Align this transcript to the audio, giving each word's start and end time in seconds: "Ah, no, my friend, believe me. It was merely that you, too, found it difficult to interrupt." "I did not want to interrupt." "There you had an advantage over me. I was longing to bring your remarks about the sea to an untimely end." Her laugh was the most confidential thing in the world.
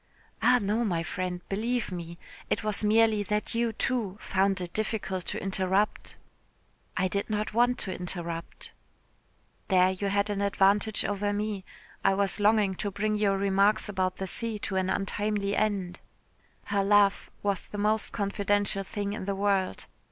"Ah, 0.41 0.57
no, 0.59 0.83
my 0.83 1.03
friend, 1.03 1.41
believe 1.47 1.91
me. 1.91 2.17
It 2.49 2.63
was 2.63 2.83
merely 2.83 3.21
that 3.21 3.53
you, 3.53 3.71
too, 3.71 4.17
found 4.19 4.59
it 4.59 4.73
difficult 4.73 5.25
to 5.27 5.39
interrupt." 5.39 6.15
"I 6.97 7.07
did 7.07 7.29
not 7.29 7.53
want 7.53 7.77
to 7.81 7.93
interrupt." 7.95 8.71
"There 9.67 9.91
you 9.91 10.07
had 10.07 10.31
an 10.31 10.41
advantage 10.41 11.05
over 11.05 11.31
me. 11.33 11.63
I 12.03 12.15
was 12.15 12.39
longing 12.39 12.73
to 12.77 12.89
bring 12.89 13.15
your 13.15 13.37
remarks 13.37 13.87
about 13.87 14.15
the 14.15 14.25
sea 14.25 14.57
to 14.65 14.75
an 14.75 14.89
untimely 14.89 15.55
end." 15.55 15.99
Her 16.63 16.83
laugh 16.83 17.29
was 17.43 17.67
the 17.67 17.77
most 17.77 18.11
confidential 18.11 18.83
thing 18.83 19.13
in 19.13 19.25
the 19.25 19.35
world. 19.35 19.85